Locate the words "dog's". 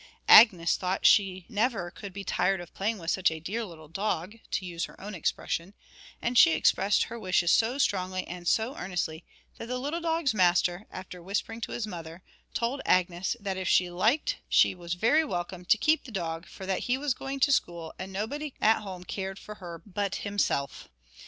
10.01-10.33